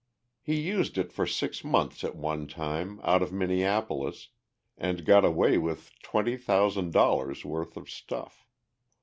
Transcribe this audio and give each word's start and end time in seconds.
He 0.41 0.59
used 0.59 0.97
it 0.97 1.13
for 1.13 1.27
six 1.27 1.63
months 1.63 2.03
at 2.03 2.15
one 2.15 2.47
time, 2.47 2.99
out 3.03 3.21
in 3.21 3.37
Minneapolis, 3.37 4.29
and 4.75 5.05
got 5.05 5.23
away 5.23 5.59
with 5.59 5.91
twenty 6.01 6.37
thousand 6.37 6.91
dollars' 6.91 7.45
worth 7.45 7.77
of 7.77 7.87
stuff. 7.87 8.47